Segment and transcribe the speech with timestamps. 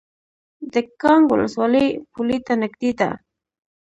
[0.73, 3.09] د کانګ ولسوالۍ پولې ته نږدې ده